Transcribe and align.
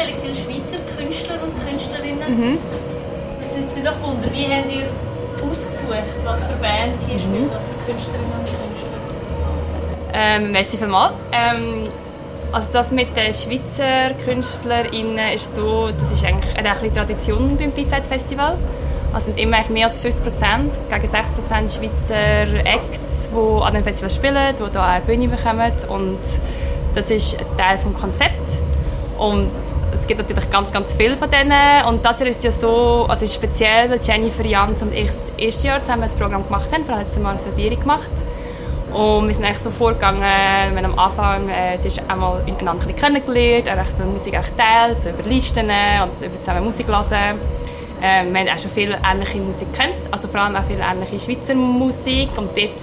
unzählig 0.00 0.16
viele 0.20 0.34
Schweizer 0.34 0.78
Künstler 0.96 1.34
und 1.42 1.66
Künstlerinnen. 1.66 2.38
Mhm. 2.38 2.58
Jetzt 3.58 3.76
würde 3.76 3.92
wundern, 4.02 4.32
wie 4.32 4.46
habt 4.46 4.72
ihr 4.72 4.88
ausgesucht, 5.48 6.24
was 6.24 6.46
für 6.46 6.54
Bands 6.54 7.06
hier 7.06 7.14
mhm. 7.14 7.20
spielen, 7.20 7.50
was 7.52 7.68
für 7.68 7.74
Künstlerinnen 7.84 8.32
und 8.32 8.44
Künstler? 8.44 8.88
Ähm, 10.12 10.52
merci 10.52 10.76
vielmals. 10.76 11.12
Ähm, 11.32 11.84
also 12.52 12.68
das 12.72 12.90
mit 12.90 13.16
den 13.16 13.32
Schweizer 13.32 14.14
KünstlerInnen 14.24 15.34
ist 15.34 15.54
so, 15.54 15.90
das 15.90 16.12
ist 16.12 16.24
eigentlich 16.24 16.56
eine 16.56 16.92
Tradition 16.92 17.56
beim 17.56 17.70
B-Sides 17.70 18.08
Festival. 18.08 18.56
Also 19.12 19.26
sind 19.26 19.38
immer 19.38 19.58
mehr 19.70 19.86
als 19.86 20.00
50 20.00 20.24
Prozent, 20.24 20.72
gegen 20.88 21.08
60 21.08 21.34
Prozent 21.34 21.72
Schweizer 21.72 22.64
Acts, 22.64 23.28
die 23.30 23.62
an 23.62 23.74
dem 23.74 23.84
Festival 23.84 24.10
spielen, 24.10 24.54
die 24.56 24.62
hier 24.62 24.82
eine 24.82 25.04
Bühne 25.04 25.28
bekommen. 25.28 25.72
Und 25.88 26.20
das 26.94 27.10
ist 27.10 27.38
ein 27.38 27.56
Teil 27.56 27.76
des 27.76 28.00
Konzepts. 28.00 28.62
Und 29.18 29.50
es 29.92 30.06
gibt 30.06 30.20
natürlich 30.20 30.50
ganz, 30.50 30.72
ganz 30.72 30.94
viele 30.94 31.16
von 31.16 31.30
denen. 31.30 31.86
Und 31.86 32.04
das 32.04 32.20
ist 32.20 32.44
ja 32.44 32.52
so, 32.52 33.06
also 33.08 33.24
ist 33.24 33.34
speziell, 33.34 33.90
weil 33.90 34.00
Jennifer 34.02 34.44
Jans 34.44 34.82
und 34.82 34.92
ich 34.92 35.08
das 35.08 35.32
erste 35.36 35.66
Jahr 35.68 35.80
zusammen 35.80 36.04
ein 36.04 36.10
Programm 36.10 36.44
gemacht 36.44 36.72
haben. 36.72 36.84
Vorher 36.84 37.04
hat 37.04 37.12
sie 37.12 37.20
eine 37.20 37.38
Bieri 37.56 37.76
gemacht. 37.76 38.10
Und 38.92 39.28
wir 39.28 39.34
sind 39.34 39.44
eigentlich 39.44 39.58
so 39.58 39.70
vorgegangen, 39.70 40.22
wenn 40.74 40.84
am 40.84 40.98
Anfang, 40.98 41.48
äh, 41.48 41.76
ist 41.86 42.02
einmal 42.08 42.42
einander 42.44 42.92
kennengelernt, 42.92 43.68
er 43.68 43.76
hat 43.76 44.04
Musik 44.04 44.34
teilt, 44.56 45.00
so 45.02 45.10
über 45.10 45.22
Listen 45.22 45.66
und 45.70 46.26
über 46.26 46.40
zusammen 46.40 46.64
Musik 46.64 46.88
hören. 46.88 47.38
Ähm, 48.02 48.32
wir 48.32 48.40
haben 48.40 48.48
auch 48.48 48.58
schon 48.58 48.70
viel 48.70 48.96
ähnliche 49.08 49.38
Musik 49.38 49.72
kennt, 49.72 49.94
also 50.10 50.26
vor 50.26 50.40
allem 50.40 50.56
auch 50.56 50.64
viel 50.64 50.78
ähnliche 50.80 51.20
Schweizer 51.20 51.54
Musik 51.54 52.30
und 52.36 52.48
dort 52.56 52.80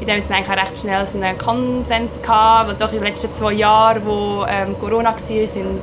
in 0.00 0.06
dem 0.06 0.20
Sinne 0.22 0.36
eigentlich 0.36 0.56
recht 0.56 0.78
schnell 0.78 1.06
so 1.06 1.18
einen 1.18 1.36
Konsens 1.36 2.22
gehabt, 2.22 2.70
weil 2.70 2.76
doch 2.76 2.92
in 2.92 2.98
den 2.98 3.08
letzten 3.08 3.32
zwei 3.34 3.52
Jahren, 3.52 4.06
wo 4.06 4.46
ähm, 4.48 4.78
Corona 4.78 5.10
war, 5.10 5.18
sind 5.18 5.82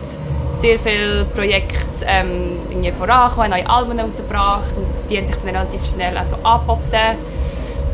sehr 0.55 0.79
viele 0.79 1.25
Projekte 1.35 2.05
ähm, 2.05 2.59
irgendwie 2.69 2.91
vorangekommen, 2.91 3.51
neue 3.51 3.69
Alben 3.69 3.99
rausgebracht 3.99 4.75
und 4.75 4.85
die 5.09 5.17
haben 5.17 5.27
sich 5.27 5.35
dann 5.35 5.55
relativ 5.55 5.85
schnell 5.85 6.17
also 6.17 6.35
angeboten 6.43 7.17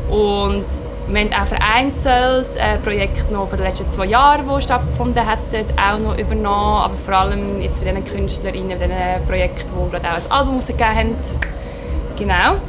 und 0.10 0.66
wir 1.12 1.22
haben 1.22 1.34
auch 1.34 1.48
vereinzelt 1.48 2.56
äh, 2.56 2.78
Projekte 2.78 3.34
noch 3.34 3.48
von 3.48 3.58
den 3.58 3.66
letzten 3.66 3.90
zwei 3.90 4.06
Jahren, 4.06 4.48
die 4.48 4.62
stattgefunden 4.62 5.24
hätten, 5.28 5.66
auch 5.80 5.98
noch 5.98 6.18
übernommen. 6.18 6.84
Aber 6.84 6.94
vor 6.94 7.16
allem 7.16 7.62
jetzt 7.62 7.84
bei 7.84 7.92
diesen 7.92 8.06
KünstlerInnen, 8.06 8.78
bei 8.78 8.88
diesen 8.88 9.26
Projekten, 9.28 9.74
die 9.74 9.92
gerade 9.92 10.08
auch 10.08 10.14
ein 10.14 10.32
Album 10.32 10.56
rausgegeben 10.58 10.88
haben. 10.88 11.16
Genau. 12.16 12.62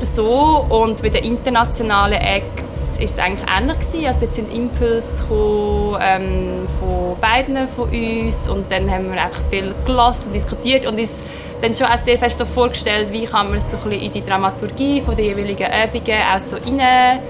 So. 0.00 0.66
Und 0.68 1.02
bei 1.02 1.10
den 1.10 1.24
internationalen 1.24 2.20
Acts 2.20 2.67
war 2.98 3.04
es 3.04 3.18
eigentlich 3.18 3.48
ähnlich 3.48 3.78
gewesen. 3.78 4.06
Also 4.06 4.20
jetzt 4.22 4.34
sind 4.34 4.52
Impulse 4.52 5.22
gekommen, 5.22 5.98
ähm, 6.00 6.66
von 6.78 7.20
beiden 7.20 7.68
von 7.68 7.88
uns 7.90 8.48
und 8.48 8.70
dann 8.70 8.90
haben 8.90 9.12
wir 9.12 9.22
einfach 9.22 9.42
viel 9.50 9.74
gelassen 9.84 10.24
und 10.26 10.34
diskutiert 10.34 10.86
und 10.86 10.98
uns 10.98 11.12
dann 11.60 11.74
schon 11.74 11.86
auch 11.86 12.02
sehr 12.04 12.18
fest 12.18 12.38
so 12.38 12.44
vorgestellt, 12.44 13.12
wie 13.12 13.24
kann 13.24 13.48
man 13.48 13.56
es 13.56 13.70
so 13.70 13.76
ein 13.76 13.82
bisschen 13.84 14.00
in 14.02 14.12
die 14.12 14.22
Dramaturgie 14.22 15.00
von 15.00 15.16
den 15.16 15.24
jeweiligen 15.26 15.66
Übungen 15.66 16.18
auch 16.32 16.40
so 16.40 16.56
rein 16.56 17.20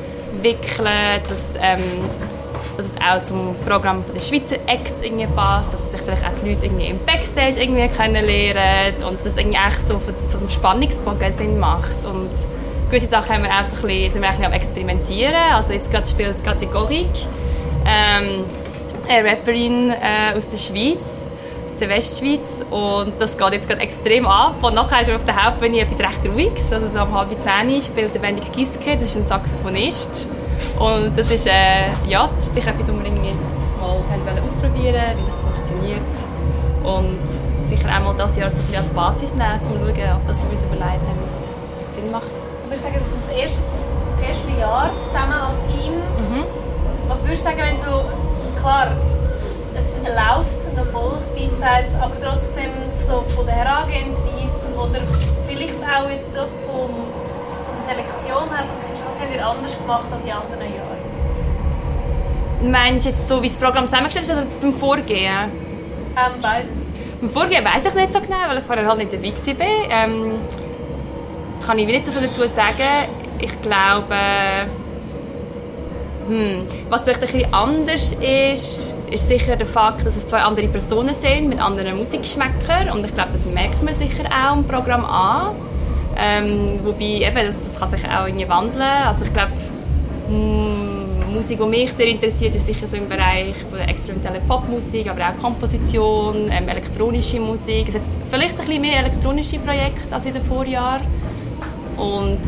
wickeln, 0.42 1.22
dass, 1.28 1.42
ähm, 1.60 1.82
dass 2.76 2.86
es 2.86 2.96
auch 2.96 3.22
zum 3.24 3.56
Programm 3.66 4.04
der 4.14 4.20
Schweizer 4.20 4.56
Acts 4.66 5.02
irgendwie 5.02 5.26
passt, 5.28 5.72
dass 5.72 5.90
sich 5.90 6.00
vielleicht 6.02 6.24
auch 6.24 6.34
die 6.42 6.50
Leute 6.50 6.66
irgendwie 6.66 6.86
im 6.88 6.98
Backstage 7.04 7.60
irgendwie 7.60 7.88
kennenlernen 7.88 9.02
und 9.08 9.18
dass 9.18 9.26
es 9.26 9.36
irgendwie 9.36 9.58
auch 9.58 9.88
so 9.88 9.98
vom 9.98 10.48
Spannungsbogen 10.48 11.38
Sinn 11.38 11.58
macht 11.58 12.04
und 12.04 12.30
gewisse 12.88 13.08
Sachen 13.08 13.34
haben 13.34 13.42
wir 13.44 13.50
auch 13.50 13.68
so 13.70 13.76
ein 13.76 13.88
bisschen, 13.88 14.12
sind 14.12 14.22
wir 14.22 14.30
auch 14.30 14.44
am 14.44 14.52
experimentieren, 14.52 15.34
also 15.54 15.72
jetzt 15.72 15.90
gerade 15.90 16.06
spielt 16.06 16.42
gerade 16.42 16.58
die 16.58 16.66
Gorik, 16.66 17.06
ähm, 17.84 18.44
eine 19.08 19.30
Rapperin 19.30 19.90
äh, 19.90 20.36
aus 20.36 20.48
der 20.48 20.58
Schweiz 20.58 21.04
der 21.80 21.88
Westschweiz 21.88 22.40
und 22.70 23.14
das 23.18 23.36
geht 23.38 23.52
jetzt 23.52 23.68
gerade 23.68 23.82
extrem 23.82 24.26
an. 24.26 24.54
Von 24.60 24.74
nachher 24.74 25.02
ist 25.02 25.10
auf 25.10 25.24
der 25.24 25.44
Hauptbühne 25.44 25.80
etwas 25.80 25.98
recht 26.00 26.28
Ruhiges. 26.28 26.64
Also 26.70 26.88
so 26.92 27.02
um 27.02 27.14
halb 27.14 27.30
zehn 27.40 27.82
spielt 27.82 28.14
der 28.14 28.22
Wendig 28.22 28.50
Giske, 28.52 28.96
das 28.96 29.10
ist 29.10 29.16
ein 29.16 29.26
Saxophonist. 29.26 30.28
Und 30.78 31.16
das 31.16 31.30
ist, 31.30 31.46
äh, 31.46 31.88
ja, 32.08 32.28
das 32.34 32.46
ist 32.46 32.54
sicher 32.54 32.70
etwas, 32.70 32.88
was 32.88 32.96
wir 32.96 33.04
jetzt 33.04 33.78
mal 33.80 34.42
ausprobieren 34.42 35.02
wie 35.16 35.24
das 35.24 35.40
funktioniert. 35.40 36.00
Und 36.82 37.18
sicher 37.68 37.88
auch 37.88 38.04
mal 38.04 38.14
das 38.16 38.36
Jahr 38.36 38.50
so 38.50 38.56
ein 38.56 38.76
als 38.76 38.90
Basis 38.90 39.32
nehmen, 39.34 39.60
um 39.60 39.68
zu 39.68 39.74
schauen, 39.74 40.16
ob 40.16 40.26
das, 40.26 40.36
was 40.36 40.44
wir 40.44 40.50
uns 40.50 40.62
überlegt 40.64 40.82
haben, 40.84 41.18
Sinn 41.96 42.10
macht. 42.10 42.57
Ich 42.68 42.72
würde 42.72 42.82
sagen, 42.82 43.00
das 43.00 43.08
ist 43.08 43.16
das 43.26 43.34
erste, 43.34 43.62
das 44.10 44.18
erste 44.28 44.60
Jahr 44.60 44.90
zusammen 45.08 45.32
als 45.32 45.56
Team. 45.68 45.94
Mhm. 45.94 46.44
Was 47.08 47.24
würdest 47.24 47.40
du 47.40 47.48
sagen, 47.48 47.60
wenn 47.60 47.78
so, 47.78 48.04
klar, 48.60 48.88
es 49.74 49.94
läuft 50.04 50.76
noch 50.76 50.84
voll 50.92 51.16
B-Sides, 51.34 51.94
aber 51.94 52.12
trotzdem 52.20 52.70
so 53.00 53.24
von 53.34 53.46
der 53.46 53.54
Herangehensweise 53.54 54.70
oder 54.74 55.00
vielleicht 55.46 55.76
auch 55.76 56.10
jetzt 56.10 56.36
doch 56.36 56.48
vom, 56.66 56.90
von 56.90 57.74
der 57.74 57.82
Selektion 57.82 58.50
her, 58.54 58.66
was 59.06 59.18
habt 59.18 59.34
ihr 59.34 59.46
anders 59.46 59.78
gemacht 59.78 60.06
als 60.12 60.24
in 60.24 60.32
anderen 60.32 60.74
Jahren? 60.74 60.98
Meinst 62.70 63.06
du 63.06 63.10
jetzt 63.10 63.26
so, 63.26 63.42
wie 63.42 63.48
das 63.48 63.56
Programm 63.56 63.86
zusammengestellt 63.86 64.26
ist 64.26 64.32
oder 64.32 64.46
beim 64.60 64.74
Vorgehen? 64.74 65.52
Ähm, 66.18 66.42
beides. 66.42 66.78
Beim 67.18 67.30
Vorgehen 67.30 67.64
weiß 67.64 67.86
ich 67.86 67.94
nicht 67.94 68.12
so 68.12 68.20
genau, 68.20 68.36
weil 68.46 68.58
ich 68.58 68.64
vorher 68.64 68.86
halt 68.86 68.98
nicht 68.98 69.10
dabei 69.10 69.32
war. 69.58 69.90
Ähm, 69.90 70.40
kann 71.68 71.78
ich 71.78 71.86
nicht 71.86 72.06
so 72.06 72.12
viel 72.12 72.22
dazu 72.22 72.40
sagen. 72.48 73.10
Ich 73.42 73.60
glaube, 73.60 74.16
hm. 76.26 76.66
Was 76.88 77.04
vielleicht 77.04 77.22
ein 77.22 77.26
bisschen 77.26 77.54
anders 77.54 78.12
ist, 78.14 78.94
ist 79.10 79.28
sicher 79.28 79.56
der 79.56 79.66
Fakt, 79.66 80.06
dass 80.06 80.16
es 80.16 80.26
zwei 80.26 80.38
andere 80.38 80.68
Personen 80.68 81.14
sind 81.14 81.48
mit 81.48 81.60
anderen 81.60 81.96
Musikgeschmäckern 81.96 82.90
und 82.90 83.04
ich 83.04 83.14
glaube, 83.14 83.30
das 83.32 83.44
merkt 83.46 83.82
man 83.82 83.94
sicher 83.94 84.24
auch 84.30 84.56
im 84.56 84.64
Programm 84.64 85.04
an. 85.04 85.56
Ähm, 86.16 86.80
wobei 86.84 87.26
eben, 87.26 87.34
das, 87.34 87.62
das, 87.62 87.78
kann 87.78 87.90
sich 87.90 88.04
auch 88.04 88.26
irgendwie 88.26 88.48
wandeln. 88.48 88.82
Also 89.06 89.24
ich 89.24 89.32
glaube, 89.32 89.52
hm, 90.28 91.34
Musik, 91.34 91.58
die 91.58 91.66
mich 91.66 91.92
sehr 91.92 92.06
interessiert, 92.06 92.54
ist 92.54 92.66
sicher 92.66 92.86
so 92.86 92.96
im 92.96 93.08
Bereich 93.08 93.54
von 93.70 93.78
experimentellen 93.78 94.46
Popmusik, 94.46 95.08
aber 95.08 95.28
auch 95.28 95.38
Komposition, 95.38 96.50
ähm, 96.50 96.68
elektronische 96.68 97.40
Musik. 97.40 97.88
Es 97.88 97.94
hat 97.94 98.02
vielleicht 98.30 98.52
ein 98.52 98.56
bisschen 98.56 98.80
mehr 98.80 98.98
elektronische 98.98 99.58
Projekte 99.58 100.14
als 100.14 100.24
in 100.24 100.32
den 100.32 100.42
Vorjahren. 100.42 101.06
Und 101.98 102.40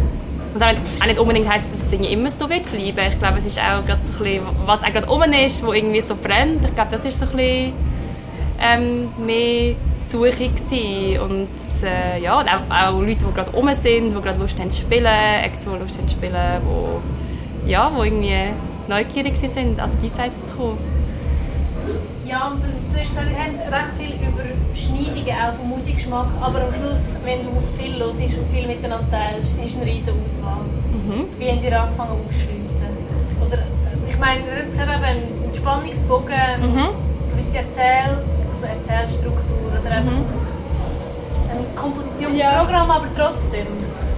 was 0.55 0.63
auch 0.63 1.07
nicht 1.07 1.19
unbedingt 1.19 1.49
heisst, 1.49 1.67
dass 1.73 1.93
es 1.93 2.09
immer 2.09 2.31
so 2.31 2.49
wird 2.49 2.71
bleiben. 2.71 3.13
Ich 3.13 3.19
glaube, 3.19 3.39
es 3.39 3.47
ist 3.47 3.59
auch 3.59 3.85
gerade 3.85 4.01
so 4.07 4.13
ein 4.13 4.19
bisschen, 4.19 4.43
was 4.67 4.83
auch 4.83 4.93
gerade 4.93 5.09
oben 5.09 5.33
ist, 5.33 5.65
wo 5.65 5.73
irgendwie 5.73 6.01
so 6.01 6.17
brennt. 6.17 6.65
Ich 6.65 6.75
glaube, 6.75 6.91
das 6.91 7.05
ist 7.05 7.19
so 7.21 7.27
ein 7.27 7.33
bisschen 7.37 7.73
ähm, 8.61 9.09
mehr 9.25 9.75
Suche 10.11 10.49
gewesen. 10.49 11.21
und 11.21 11.49
äh, 11.83 12.21
ja, 12.23 12.39
auch, 12.39 12.45
auch 12.45 13.01
Leute, 13.01 13.25
die 13.27 13.35
gerade 13.35 13.55
oben 13.55 13.75
sind, 13.77 14.11
die 14.11 14.21
gerade 14.21 14.41
Lust 14.41 14.59
haben 14.59 14.71
zu 14.71 14.83
spielen, 14.83 15.07
Acts, 15.07 15.65
die 15.65 15.79
Lust 15.79 15.97
haben 15.97 16.09
zu 16.09 16.17
spielen, 16.17 16.35
die, 17.65 17.71
ja, 17.71 17.91
irgendwie 17.97 18.53
neugierig 18.89 19.37
sind, 19.37 19.79
als 19.81 19.95
B-Sides 19.97 20.35
zu 20.49 20.57
kommen. 20.57 20.79
Ja, 22.31 22.47
und 22.47 22.63
du 22.63 22.97
hast 22.97 23.09
gesagt, 23.09 23.27
wir 23.29 23.37
haben 23.37 23.59
recht 23.59 23.95
viel 23.99 24.15
Überschneidungen 24.15 25.35
auch 25.35 25.53
vom 25.55 25.71
Musikgeschmack, 25.71 26.29
aber 26.41 26.63
am 26.63 26.73
Schluss, 26.73 27.17
wenn 27.25 27.41
du 27.43 27.51
viel 27.77 27.99
los 27.99 28.19
und 28.21 28.47
viel 28.55 28.69
miteinander 28.69 29.05
teilst, 29.11 29.53
ist 29.59 29.77
eine 29.77 29.87
riesige 29.87 30.15
Auswahl. 30.25 30.63
Mhm. 30.95 31.27
Wie 31.41 31.51
habt 31.51 31.65
ihr 31.65 31.83
angefangen 31.83 32.21
auszuschliessen? 32.25 32.87
Oder, 33.45 33.59
ich 34.09 34.17
meine, 34.17 34.45
es 34.71 34.79
hat 34.79 34.89
eben 34.95 35.03
einen 35.03 35.51
Spannungsbogen, 35.53 36.61
mhm. 36.63 36.89
gewisse 37.33 37.57
Erzähl, 37.57 38.23
also 38.53 38.67
Erzählstruktur 38.67 39.73
oder 39.83 39.91
einfach 39.91 40.13
mhm. 40.13 41.51
eine 41.51 41.65
Komposition 41.75 42.37
ja. 42.37 42.63
Programm, 42.63 42.93
aber 42.93 43.07
trotzdem. 43.17 43.67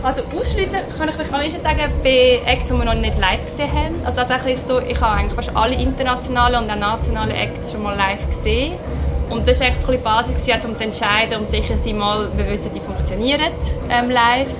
Also 0.02 0.24
ausschließen 0.36 0.78
kann 0.98 1.08
ich 1.08 1.16
mich 1.16 1.32
am 1.32 1.40
ehesten 1.40 1.62
sagen, 1.62 1.92
bei 2.02 2.42
Acts, 2.44 2.68
die 2.68 2.74
wir 2.74 2.84
noch 2.84 2.94
nicht 2.94 3.18
live 3.18 3.44
gesehen 3.44 3.72
haben. 3.72 4.04
Also 4.04 4.18
tatsächlich 4.18 4.54
ist 4.54 4.66
so, 4.66 4.80
ich 4.80 5.00
habe 5.00 5.16
eigentlich 5.16 5.34
fast 5.34 5.54
alle 5.54 5.76
internationalen 5.76 6.64
und 6.64 6.70
auch 6.70 6.76
nationalen 6.76 7.30
Acts 7.30 7.70
schon 7.70 7.84
mal 7.84 7.96
live 7.96 8.26
gesehen. 8.26 8.74
Und 9.30 9.48
das 9.48 9.60
war 9.60 9.68
echt 9.68 9.80
so 9.80 9.92
die 9.92 9.98
Basis, 9.98 10.34
um 10.64 10.76
zu 10.76 10.84
entscheiden 10.84 11.38
und 11.38 11.48
sicher 11.48 11.76
sein 11.76 11.96
mal, 11.96 12.28
wir 12.36 12.48
wissen, 12.48 12.72
die 12.74 12.80
funktionieren 12.80 13.52
ähm, 13.90 14.10
live. 14.10 14.50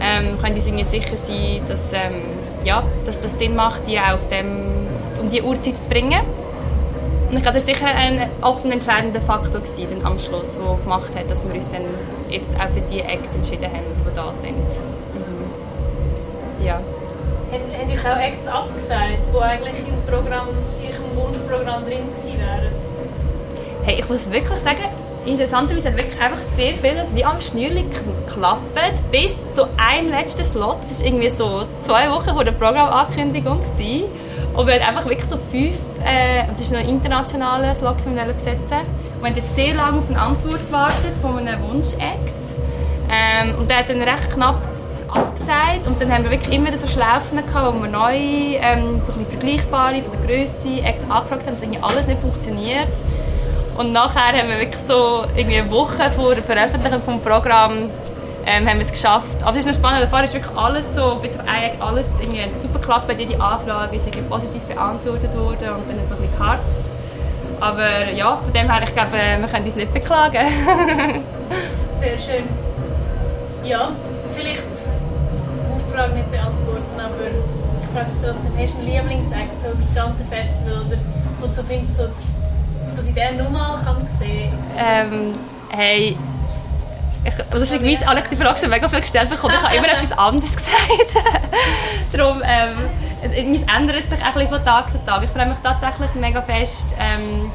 Ähm, 0.00 0.40
können 0.40 0.54
uns 0.54 0.90
sicher 0.90 1.16
sein, 1.16 1.60
dass, 1.66 1.92
ähm, 1.92 2.22
ja, 2.64 2.84
dass 3.04 3.18
das 3.18 3.36
Sinn 3.36 3.56
macht, 3.56 3.86
die 3.88 3.98
auch 3.98 4.14
auf 4.14 4.28
dem, 4.28 4.86
um 5.20 5.28
die 5.28 5.42
Uhrzeit 5.42 5.82
zu 5.82 5.88
bringen. 5.88 6.20
Und 7.28 7.36
ich 7.36 7.42
glaube, 7.42 7.58
das 7.58 7.66
war 7.66 7.74
sicher 7.74 7.86
ein 7.86 8.30
oft 8.42 8.64
ein 8.64 8.72
entscheidender 8.72 9.20
Faktor 9.20 9.60
gewesen, 9.60 10.04
am 10.04 10.18
Schluss, 10.18 10.58
der 10.58 10.76
gemacht 10.82 11.14
hat, 11.16 11.30
dass 11.30 11.46
wir 11.46 11.54
uns 11.54 11.68
dann 11.68 11.84
jetzt 12.28 12.50
auch 12.56 12.68
für 12.70 12.80
die 12.82 13.00
Acts 13.00 13.34
entschieden 13.34 13.66
haben, 13.66 13.84
die 13.98 14.14
da 14.14 14.32
sind. 14.34 14.68
Mhm. 15.14 16.64
Ja. 16.64 16.80
Haben 17.50 17.90
euch 17.90 18.00
auch 18.00 18.18
Acts 18.18 18.46
abgesagt, 18.46 19.28
die 19.32 19.40
eigentlich 19.40 19.78
im 19.86 20.12
Programm, 20.12 20.48
im 20.82 21.16
Wunschprogramm 21.16 21.84
drin 21.84 22.10
gewesen 22.10 22.38
wären? 22.38 22.72
Hey, 23.84 23.96
ich 24.00 24.08
muss 24.08 24.30
wirklich 24.30 24.58
sagen, 24.60 24.84
interessanterweise 25.26 25.88
hat 25.88 25.96
wirklich 25.96 26.20
einfach 26.20 26.40
sehr 26.56 26.72
vieles 26.74 27.14
wie 27.14 27.24
am 27.24 27.40
Schnürli 27.40 27.84
geklappt, 27.84 28.62
bis 29.10 29.36
zu 29.54 29.68
einem 29.76 30.10
letzten 30.10 30.44
Slot. 30.44 30.78
Das 30.88 31.00
war 31.00 31.06
irgendwie 31.06 31.28
so 31.30 31.64
zwei 31.82 32.10
Wochen 32.10 32.30
vor 32.30 32.44
der 32.44 32.52
Programmankündigung. 32.52 33.60
Gewesen. 33.76 34.04
Und 34.54 34.66
wir 34.66 34.74
haben 34.74 34.88
einfach 34.88 35.08
wirklich 35.08 35.28
so 35.28 35.36
fünf, 35.36 35.78
äh, 36.04 36.50
es 36.52 36.60
ist 36.60 36.72
noch 36.72 36.80
ein 36.80 36.88
internationaler 36.88 37.74
Slot, 37.74 38.04
den 38.04 38.14
wir 38.14 38.24
besetzen 38.24 38.78
Wir 39.20 39.28
haben 39.28 39.36
jetzt 39.36 39.56
sehr 39.56 39.74
lange 39.74 39.98
auf 39.98 40.08
eine 40.08 40.20
Antwort 40.20 40.66
gewartet 40.66 41.12
von 41.20 41.38
einem 41.38 41.60
Wunsch-Act. 41.62 42.34
Ähm, 43.10 43.58
und 43.58 43.70
der 43.70 43.78
hat 43.78 43.88
dann 43.88 44.00
recht 44.00 44.30
knapp 44.32 44.68
abgesagt. 45.08 45.86
Und 45.86 46.00
dann 46.00 46.12
haben 46.12 46.24
wir 46.24 46.30
wirklich 46.30 46.54
immer 46.54 46.76
so 46.78 46.86
Schlaufen 46.86 47.44
gehabt, 47.44 47.76
wo 47.76 47.82
wir 47.82 47.88
neu, 47.88 48.16
ähm, 48.16 49.00
so 49.00 49.12
ein 49.12 49.26
vergleichbare 49.26 50.02
von 50.02 50.12
der 50.12 50.20
Größe 50.20 50.82
Acts 50.82 51.02
angefragt 51.08 51.46
haben, 51.46 51.54
dass 51.54 51.62
irgendwie 51.62 51.82
alles 51.82 52.06
nicht 52.06 52.20
funktioniert. 52.20 52.88
Und 53.76 53.92
nachher 53.92 54.38
haben 54.38 54.48
wir 54.48 54.60
wirklich 54.60 54.82
so 54.88 55.24
irgendwie 55.34 55.58
eine 55.58 55.70
Woche 55.70 56.10
vor 56.12 56.34
der 56.34 56.44
Veröffentlichung 56.44 57.00
des 57.16 57.24
Programms 57.24 57.90
ähm, 58.46 58.68
haben 58.68 58.78
wir 58.78 58.86
es 58.86 58.92
geschafft. 58.92 59.42
Aber 59.42 59.52
es 59.52 59.64
ist 59.64 59.66
noch 59.66 59.74
spannend, 59.74 60.04
davor 60.04 60.22
ist 60.22 60.34
wirklich 60.34 60.56
alles 60.56 60.94
so, 60.94 61.16
bis 61.16 61.32
auf 61.38 61.46
ein 61.46 61.80
alles 61.80 62.06
irgendwie 62.20 62.42
super 62.60 62.78
geklappt, 62.78 63.08
bei 63.08 63.14
die 63.14 63.40
Anfrage 63.40 63.96
ist 63.96 64.06
irgendwie 64.06 64.28
positiv 64.28 64.62
beantwortet 64.64 65.34
worden 65.36 65.68
und 65.70 65.88
dann 65.88 65.98
ist 65.98 66.06
es 66.06 66.12
ein 66.12 66.18
bisschen 66.18 66.38
geharzt. 66.38 66.64
Aber 67.60 68.10
ja, 68.12 68.36
von 68.36 68.52
dem 68.52 68.70
her, 68.70 68.82
ich 68.82 68.92
glaube, 68.92 69.12
wir 69.12 69.48
können 69.48 69.64
uns 69.64 69.76
nicht 69.76 69.92
beklagen. 69.92 70.46
Sehr 71.94 72.18
schön. 72.18 72.44
Ja, 73.64 73.90
vielleicht 74.34 74.62
die 74.62 75.90
Aufrage 75.90 76.14
nicht 76.14 76.30
beantworten, 76.30 76.98
aber 76.98 77.26
ich 77.80 77.88
frage 77.94 78.10
dich 78.10 78.20
trotzdem, 78.22 78.52
hast 78.58 78.74
du 78.74 78.78
einen 78.78 78.86
Lieblingsakt 78.86 79.62
so 79.62 79.68
das 79.78 79.94
ganze 79.94 80.24
Festival 80.24 80.84
oder 80.86 80.98
wo 81.40 81.46
du 81.46 81.52
so 81.52 81.62
findest, 81.62 81.96
so, 81.96 82.02
dass 82.96 83.06
ich 83.06 83.14
den 83.14 83.38
nochmal 83.38 83.78
kann 83.82 84.06
sehen 84.20 84.52
kann? 84.76 85.12
Ähm, 85.12 85.32
hey, 85.70 86.18
ich, 87.24 87.58
lustigerweise 87.58 88.18
ich 88.18 88.28
die 88.28 88.36
Frage 88.36 88.58
schon 88.58 88.70
mega 88.70 88.88
viel 88.88 89.00
gestellt 89.00 89.30
bekommen. 89.30 89.54
Ich 89.56 89.62
habe 89.62 89.76
immer 89.76 89.88
etwas 89.92 90.18
anderes 90.18 90.54
gesagt. 90.54 91.26
Darum, 92.12 92.42
ähm, 92.44 92.88
es 93.22 93.32
ändert 93.32 94.10
sich 94.10 94.22
ein 94.22 94.32
bisschen 94.32 94.48
von 94.48 94.64
Tag 94.64 94.90
zu 94.90 95.04
Tag. 95.04 95.22
Ich 95.24 95.30
freue 95.30 95.46
mich 95.46 95.58
tatsächlich 95.62 96.14
mega 96.14 96.42
fest 96.42 96.94
ähm, 96.98 97.50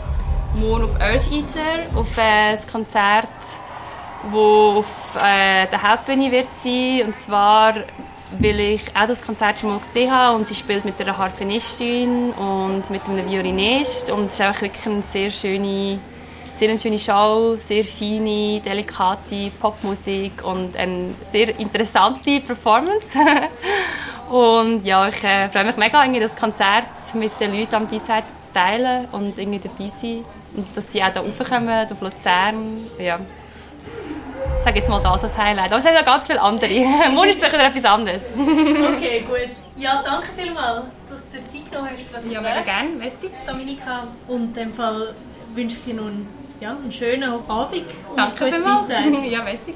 morgen 0.56 0.86
auf 0.86 1.00
Earth 1.00 1.32
Eater, 1.32 1.86
auf 1.96 2.18
äh, 2.18 2.56
das 2.56 2.66
Konzert, 2.68 3.28
das 4.24 4.34
auf 4.34 5.16
äh, 5.16 5.68
der 5.68 5.84
Hauptbühne 5.84 6.32
wird 6.32 6.48
sein. 6.62 7.04
Und 7.06 7.20
zwar, 7.20 7.76
weil 8.40 8.60
ich 8.60 8.82
auch 8.96 9.08
das 9.08 9.22
Konzert 9.22 9.60
schon 9.60 9.70
mal 9.70 9.80
gesehen 9.80 10.12
habe 10.12 10.36
und 10.36 10.48
sie 10.48 10.56
spielt 10.56 10.86
mit 10.86 11.00
einer 11.00 11.18
Harfenistin 11.18 12.32
und 12.32 12.90
mit 12.90 13.08
einem 13.08 13.30
Violinist 13.30 14.10
und 14.10 14.28
es 14.28 14.34
ist 14.36 14.42
einfach 14.42 14.62
wirklich 14.64 14.86
eine 14.88 15.02
sehr 15.04 15.32
schöne 15.32 16.00
sehr 16.60 16.70
eine 16.70 16.80
schöne 16.80 17.00
Show, 17.00 17.56
sehr 17.56 17.86
feine, 17.86 18.60
delikate 18.60 19.50
Popmusik 19.62 20.44
und 20.44 20.76
eine 20.76 21.14
sehr 21.32 21.58
interessante 21.58 22.42
Performance. 22.42 23.08
und 24.30 24.86
ja, 24.86 25.08
ich 25.08 25.24
äh, 25.24 25.48
freue 25.48 25.64
mich 25.64 25.78
mega, 25.78 26.04
irgendwie 26.04 26.20
das 26.20 26.36
Konzert 26.36 26.90
mit 27.14 27.40
den 27.40 27.58
Leuten 27.58 27.76
am 27.76 27.88
B-Side 27.88 28.26
zu 28.26 28.54
teilen 28.54 29.08
und 29.14 29.40
irgendwie 29.40 29.60
dabei 29.60 29.88
sein. 29.88 30.26
Und 30.54 30.76
dass 30.76 30.92
sie 30.92 31.02
auch 31.02 31.14
hier 31.14 31.22
raufkommen, 31.22 31.88
auf 31.92 32.02
Luzern. 32.02 32.78
Ja. 32.98 33.20
Ich 34.58 34.66
sage 34.66 34.80
jetzt 34.80 34.90
mal 34.90 35.02
das 35.02 35.24
als 35.24 35.38
Highlight. 35.38 35.68
Aber 35.68 35.78
es 35.78 35.84
sind 35.84 35.94
ja 35.94 36.02
ganz 36.02 36.28
viele 36.28 36.42
andere. 36.42 36.74
Morgen 37.14 37.30
ist 37.30 37.40
sicher 37.40 37.66
etwas 37.66 37.86
anderes. 37.86 38.22
okay, 38.38 39.24
gut. 39.26 39.56
Ja, 39.78 40.04
danke 40.04 40.28
vielmals, 40.36 40.82
dass 41.10 41.22
du 41.32 41.38
dir 41.38 41.48
Zeit 41.48 41.72
genommen 41.72 41.90
hast 41.94 42.04
für 42.04 42.14
das 42.16 42.26
Ja, 42.26 42.42
mega 42.42 42.62
gerne. 42.64 42.90
Merci. 42.98 43.30
Dominika. 43.48 44.08
Und 44.28 44.44
in 44.48 44.54
dem 44.54 44.74
Fall 44.74 45.16
wünsche 45.56 45.78
ich 45.78 45.86
dir 45.86 45.94
nun 45.94 46.28
ja, 46.60 46.72
einen 46.72 46.92
schönen 46.92 47.24
Abend. 47.24 47.84
Danke 48.16 48.46
vielmals. 48.56 48.88
Ja, 49.32 49.44
merci. 49.44 49.74